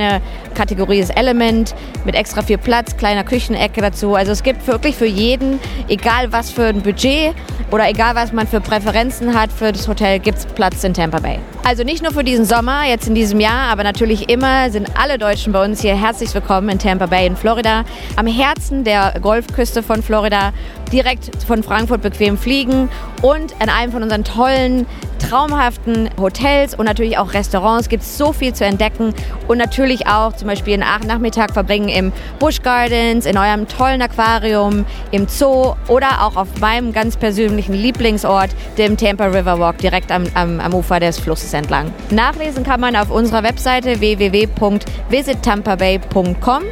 Kategorie 0.55 0.99
ist 0.99 1.11
Element 1.17 1.75
mit 2.05 2.15
extra 2.15 2.43
viel 2.43 2.59
Platz, 2.59 2.97
kleiner 2.97 3.25
Küchenecke 3.25 3.81
dazu. 3.81 4.15
Also 4.15 4.33
es 4.33 4.43
gibt 4.43 4.67
wirklich 4.67 4.97
für 4.97 5.07
jeden, 5.07 5.61
egal 5.89 6.33
was 6.33 6.51
für 6.51 6.67
ein 6.67 6.83
Budget 6.83 7.35
oder 7.71 7.89
egal 7.89 8.15
was 8.15 8.33
man 8.33 8.47
für 8.47 8.61
Präferenzen 8.61 9.39
hat 9.39 9.53
für 9.53 9.73
das 9.73 9.87
Hotel, 9.87 10.19
gibt 10.19 10.39
es 10.39 10.47
Platz 10.47 10.83
in 10.85 10.95
Tampa 10.95 11.21
Bay. 11.21 11.39
Also 11.63 11.85
nicht 11.85 12.03
nur 12.03 12.13
für 12.13 12.25
diesen 12.25 12.45
Sommer, 12.45 12.85
jetzt 12.87 13.07
in 13.07 13.15
diesem 13.15 13.39
Jahr, 13.39 13.71
aber 13.71 13.85
natürlich 13.85 14.29
immer 14.29 14.71
sind 14.71 14.89
alle 14.99 15.19
Deutschen 15.19 15.53
bei 15.53 15.65
uns 15.65 15.81
hier 15.81 15.95
herzlich 15.95 16.35
willkommen 16.35 16.69
in 16.69 16.79
Tampa 16.79 17.07
Bay 17.07 17.27
in 17.27 17.37
Florida. 17.37 17.85
Am 18.17 18.27
Herzen 18.27 18.83
der 18.83 19.15
Golfküste 19.21 19.83
von 19.83 20.03
Florida, 20.03 20.53
direkt 20.93 21.31
von 21.47 21.63
Frankfurt 21.63 22.03
bequem 22.03 22.37
fliegen 22.37 22.89
und 23.23 23.55
an 23.61 23.69
einem 23.69 23.93
von 23.93 24.03
unseren 24.03 24.25
tollen, 24.25 24.87
traumhaften 25.31 26.11
Hotels 26.21 26.75
und 26.75 26.87
natürlich 26.87 27.17
auch 27.17 27.33
Restaurants 27.35 27.89
gibt 27.89 28.03
es 28.03 28.19
so 28.19 28.33
viel 28.33 28.53
zu 28.53 28.65
entdecken 28.65 29.15
und 29.47 29.59
natürlich 29.59 30.09
auch 30.09 30.33
zum 30.35 30.49
Beispiel 30.49 30.75
einen 30.75 30.83
Ach- 30.83 31.05
Nachmittag 31.05 31.53
verbringen 31.53 31.89
im 31.89 32.11
Busch 32.41 32.63
Gardens, 32.63 33.27
in 33.27 33.39
eurem 33.39 33.69
tollen 33.69 34.03
Aquarium, 34.03 34.85
im 35.13 35.29
Zoo 35.29 35.75
oder 35.87 36.25
auch 36.27 36.35
auf 36.37 36.49
meinem 36.61 36.93
ganz 36.93 37.17
persönlichen 37.17 37.75
Lieblingsort, 37.75 38.51
dem 38.77 38.97
Tampa 38.97 39.27
River 39.27 39.61
Walk, 39.61 39.79
direkt 39.79 40.11
am, 40.11 40.25
am, 40.35 40.59
am 40.59 40.75
Ufer 40.75 40.99
des 40.99 41.21
Flusses 41.21 41.55
entlang. 41.55 41.93
Nachlesen 42.11 42.65
kann 42.65 42.81
man 42.81 42.97
auf 42.97 43.11
unserer 43.11 43.45
Webseite 43.45 44.01
www.visitampabay.com 44.01 46.63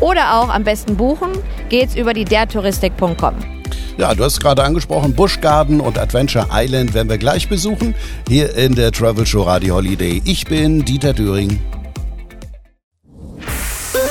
oder 0.00 0.40
auch 0.40 0.48
am 0.48 0.64
besten 0.64 0.96
buchen 0.96 1.32
geht's 1.68 1.94
über 1.94 2.14
die 2.14 2.24
dertouristik.com. 2.24 3.57
Ja, 3.96 4.14
du 4.14 4.24
hast 4.24 4.40
gerade 4.40 4.62
angesprochen, 4.64 5.14
Busch 5.14 5.40
Garden 5.40 5.80
und 5.80 5.98
Adventure 5.98 6.48
Island 6.52 6.94
werden 6.94 7.08
wir 7.08 7.18
gleich 7.18 7.48
besuchen, 7.48 7.94
hier 8.28 8.54
in 8.54 8.74
der 8.74 8.92
Travel 8.92 9.26
Show 9.26 9.42
Radio 9.42 9.76
Holiday. 9.76 10.22
Ich 10.24 10.46
bin 10.46 10.84
Dieter 10.84 11.12
Düring. 11.12 11.58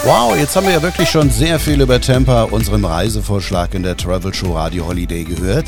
Wow, 0.07 0.37
jetzt 0.37 0.55
haben 0.55 0.65
wir 0.65 0.73
ja 0.73 0.81
wirklich 0.81 1.09
schon 1.09 1.29
sehr 1.29 1.59
viel 1.59 1.81
über 1.81 1.99
Tampa, 1.99 2.43
unserem 2.43 2.85
Reisevorschlag 2.85 3.73
in 3.73 3.83
der 3.83 3.97
Travel 3.97 4.33
Show 4.33 4.53
Radio 4.53 4.87
Holiday 4.87 5.25
gehört. 5.25 5.65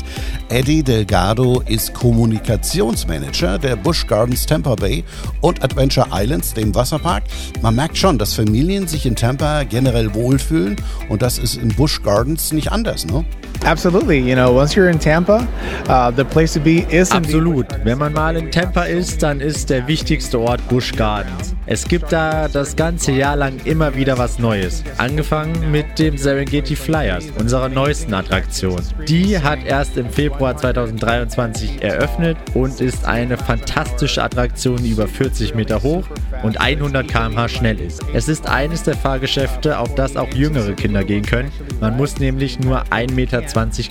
Eddie 0.48 0.82
Delgado 0.82 1.62
ist 1.66 1.92
Kommunikationsmanager 1.92 3.58
der 3.58 3.76
Busch 3.76 4.06
Gardens 4.06 4.46
Tampa 4.46 4.76
Bay 4.76 5.04
und 5.42 5.62
Adventure 5.62 6.06
Islands, 6.10 6.54
dem 6.54 6.74
Wasserpark. 6.74 7.24
Man 7.60 7.74
merkt 7.74 7.98
schon, 7.98 8.16
dass 8.16 8.32
Familien 8.32 8.88
sich 8.88 9.04
in 9.04 9.14
Tampa 9.14 9.64
generell 9.64 10.14
wohlfühlen 10.14 10.76
und 11.10 11.20
das 11.20 11.36
ist 11.36 11.56
in 11.56 11.68
Busch 11.68 12.02
Gardens 12.02 12.52
nicht 12.52 12.72
anders, 12.72 13.04
ne? 13.04 13.26
Absolutely. 13.64 14.18
You 14.18 14.34
know, 14.34 14.52
once 14.52 14.74
you're 14.74 14.88
in 14.88 14.98
Tampa, 14.98 15.46
uh, 15.88 16.10
the 16.10 16.24
place 16.24 16.52
to 16.54 16.60
be 16.60 16.86
is 16.90 17.10
Absolut. 17.12 17.66
Wenn 17.84 17.98
man 17.98 18.12
mal 18.12 18.36
in 18.36 18.50
Tampa 18.50 18.84
ist, 18.84 19.22
dann 19.22 19.40
ist 19.40 19.70
der 19.70 19.86
wichtigste 19.86 20.38
Ort 20.40 20.66
Busch 20.68 20.92
Gardens. 20.92 21.54
Es 21.72 21.86
gibt 21.86 22.10
da 22.10 22.48
das 22.48 22.74
ganze 22.74 23.12
Jahr 23.12 23.36
lang 23.36 23.60
immer 23.64 23.94
wieder 23.94 24.18
was 24.18 24.40
Neues. 24.40 24.82
Angefangen 24.98 25.70
mit 25.70 26.00
dem 26.00 26.18
Serengeti 26.18 26.74
Flyers, 26.74 27.26
unserer 27.38 27.68
neuesten 27.68 28.12
Attraktion. 28.12 28.80
Die 29.06 29.38
hat 29.38 29.64
erst 29.64 29.96
im 29.96 30.10
Februar 30.10 30.56
2023 30.56 31.80
eröffnet 31.80 32.36
und 32.54 32.80
ist 32.80 33.04
eine 33.04 33.36
fantastische 33.36 34.20
Attraktion, 34.20 34.78
die 34.78 34.90
über 34.90 35.06
40 35.06 35.54
Meter 35.54 35.80
hoch 35.80 36.02
und 36.42 36.60
100 36.60 37.06
km/h 37.06 37.48
schnell 37.48 37.78
ist. 37.78 38.02
Es 38.14 38.26
ist 38.26 38.48
eines 38.48 38.82
der 38.82 38.96
Fahrgeschäfte, 38.96 39.78
auf 39.78 39.94
das 39.94 40.16
auch 40.16 40.34
jüngere 40.34 40.72
Kinder 40.72 41.04
gehen 41.04 41.24
können. 41.24 41.52
Man 41.80 41.96
muss 41.96 42.18
nämlich 42.18 42.58
nur 42.58 42.82
1,20 42.86 43.14
Meter 43.14 43.42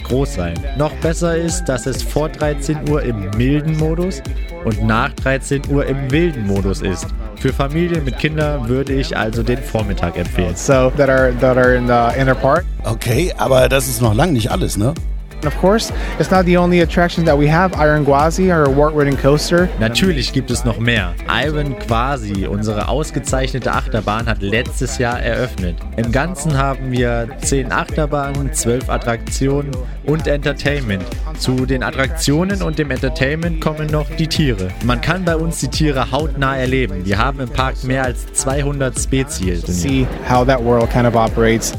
groß 0.04 0.34
sein. 0.34 0.60
Noch 0.78 0.92
besser 0.96 1.38
ist, 1.38 1.64
dass 1.64 1.86
es 1.86 2.04
vor 2.04 2.28
13 2.28 2.90
Uhr 2.90 3.04
im 3.04 3.30
milden 3.38 3.78
Modus 3.78 4.22
und 4.66 4.84
nach 4.84 5.14
13 5.14 5.62
Uhr 5.70 5.86
im 5.86 6.12
wilden 6.12 6.46
Modus 6.46 6.82
ist. 6.82 7.08
Für 7.40 7.54
Familien 7.54 8.04
mit 8.04 8.20
Kindern 8.20 8.68
würde 8.68 8.94
ich 8.94 9.16
also 9.16 9.44
den 9.44 9.60
Vormittag 9.60 10.18
empfehlen. 10.18 10.56
so 10.58 10.92
that 10.98 11.10
are 11.10 11.34
that 11.40 11.56
are 11.58 11.74
in 11.74 11.88
the 11.88 12.20
inner 12.20 12.36
park. 12.36 12.66
Okay, 12.84 13.34
aber 13.38 13.70
das 13.70 13.88
ist 13.88 14.02
noch 14.02 14.14
lang 14.14 14.34
nicht 14.34 14.52
alles, 14.52 14.76
ne? 14.76 14.94
And 15.42 15.48
of 15.48 15.58
course, 15.62 15.94
it's 16.20 16.32
not 16.32 16.46
the 16.46 16.58
only 16.58 16.82
attraction 16.82 17.24
that 17.26 17.38
we 17.38 17.48
have. 17.48 17.74
Iron 17.76 18.04
Gwazi, 18.04 18.52
our 18.52 18.66
award-winning 18.66 19.16
coaster. 19.16 19.70
Natürlich 19.80 20.34
gibt 20.34 20.52
es 20.52 20.66
noch 20.66 20.80
mehr. 20.80 21.14
Iron 21.30 21.80
Quasi, 21.80 22.46
unsere 22.46 22.90
ausgezeichnete 22.90 23.72
Achterbahn, 23.72 24.26
hat 24.26 24.42
letztes 24.42 24.98
Jahr 24.98 25.22
eröffnet. 25.22 25.78
Im 25.96 26.12
Ganzen 26.12 26.58
haben 26.58 26.92
wir 26.92 27.30
10 27.42 27.72
Achterbahnen, 27.72 28.54
12 28.54 28.90
Attraktionen 28.90 29.72
und 30.06 30.28
Entertainment. 30.28 31.06
Zu 31.38 31.66
den 31.66 31.84
Attraktionen 31.84 32.62
und 32.62 32.78
dem 32.78 32.92
Entertainment 32.92 33.62
kommen 33.62 33.88
noch 33.88 34.10
die 34.10 34.28
Tiere. 34.28 34.68
Man 34.84 35.00
kann 35.00 35.24
bei 35.24 35.38
uns 35.38 35.60
die 35.60 35.70
Tiere 35.70 36.12
hautnah 36.12 36.58
erleben. 36.58 37.06
Wir 37.06 37.18
haben 37.18 37.40
im 37.40 37.50
Park 37.50 37.82
mehr 37.86 38.04
als 38.04 38.32
200 38.34 39.00
Spezies. 39.00 39.62
See 39.68 40.06
how 40.30 40.46
that 40.46 40.62
world 40.62 40.90
kind 40.92 41.08
of 41.08 41.16
operates. 41.16 41.74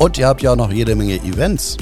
Und 0.00 0.18
ihr 0.18 0.26
habt 0.26 0.42
ja 0.42 0.52
auch 0.52 0.56
noch 0.56 0.72
jede 0.72 0.96
Menge 0.96 1.14
Events. 1.16 1.76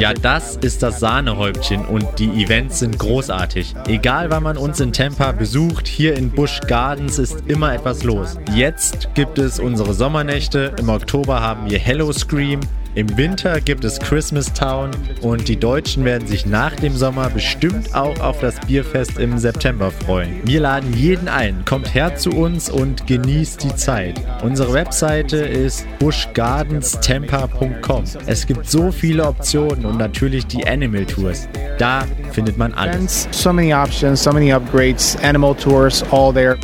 Ja, 0.00 0.12
das 0.12 0.56
ist 0.56 0.82
das 0.82 1.00
Sahnehäubchen 1.00 1.84
und 1.84 2.06
die 2.18 2.42
Events 2.42 2.80
sind 2.80 2.98
großartig. 2.98 3.74
Egal 3.86 4.30
wann 4.30 4.42
man 4.42 4.56
uns 4.56 4.80
in 4.80 4.92
Tampa 4.92 5.32
besucht, 5.32 5.86
hier 5.86 6.16
in 6.16 6.30
Busch 6.30 6.60
Gardens 6.66 7.18
ist 7.18 7.44
immer 7.46 7.74
etwas 7.74 8.02
los. 8.02 8.38
Jetzt 8.54 9.10
gibt 9.14 9.38
es 9.38 9.60
unsere 9.60 9.94
Sommernächte, 9.94 10.74
im 10.78 10.88
Oktober 10.88 11.40
haben 11.40 11.70
wir 11.70 11.78
Hello 11.78 12.12
Scream, 12.12 12.60
im 12.94 13.16
Winter 13.16 13.60
gibt 13.60 13.84
es 13.84 13.98
Christmas 13.98 14.52
Town 14.52 14.90
und 15.20 15.48
die 15.48 15.56
Deutschen 15.56 16.04
werden 16.04 16.26
sich 16.26 16.46
nach 16.46 16.74
dem 16.74 16.96
Sommer 16.96 17.28
bestimmt 17.30 17.94
auch 17.94 18.18
auf 18.20 18.40
das 18.40 18.58
Bierfest 18.66 19.18
im 19.18 19.38
September 19.38 19.90
freuen. 19.90 20.40
Wir 20.44 20.60
laden 20.60 20.92
jeden 20.94 21.28
ein, 21.28 21.64
kommt 21.64 21.94
her 21.94 22.16
zu 22.16 22.30
uns 22.30 22.70
und 22.70 23.06
genießt 23.06 23.62
die 23.62 23.74
Zeit. 23.76 24.20
Unsere 24.42 24.72
Webseite 24.72 25.36
ist 25.36 25.86
buschgardenstampa.com. 25.98 28.04
Es 28.26 28.46
gibt 28.46 28.68
so 28.68 28.90
viele 28.90 29.26
Optionen 29.26 29.84
und 29.84 29.98
natürlich 29.98 30.46
die 30.46 30.66
Animal 30.66 31.04
Tours. 31.04 31.48
Da 31.78 32.04
findet 32.32 32.58
man 32.58 32.74
alles. 32.74 33.28
So 33.30 33.52
many 33.52 33.72
options, 33.72 34.22
so 34.22 34.32
many 34.32 34.52
upgrades, 34.52 35.16
animal 35.22 35.54
tours, 35.54 36.02
all 36.10 36.32
there. 36.32 36.56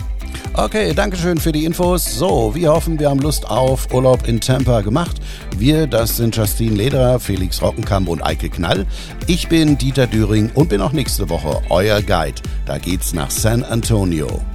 Okay, 0.57 0.93
danke 0.95 1.17
schön 1.17 1.39
für 1.39 1.51
die 1.51 1.65
Infos. 1.65 2.05
So, 2.05 2.55
wir 2.55 2.71
hoffen, 2.71 3.01
wir 3.01 3.11
haben 3.11 3.19
Lust 3.19 3.51
auf 3.51 3.93
Urlaub 3.93 4.29
in 4.29 4.41
Tampa 4.41 4.83
gemacht. 4.83 5.17
Wir, 5.59 5.89
das 5.89 6.17
sind 6.17 6.37
Justine 6.37 6.77
Lederer, 6.77 7.19
Felix 7.19 7.61
Rockenkamp 7.61 8.09
und 8.09 8.25
Eike 8.25 8.49
Knall. 8.49 8.87
Ich 9.27 9.49
bin 9.49 9.77
Dieter 9.77 10.07
Düring 10.07 10.53
und 10.55 10.69
bin 10.69 10.81
auch 10.81 10.93
nächste 10.93 11.29
Woche 11.29 11.61
euer 11.71 12.01
Guide. 12.03 12.41
Da 12.67 12.79
geht's 12.79 13.13
nach 13.13 13.33
San 13.33 13.65
Antonio. 13.65 14.54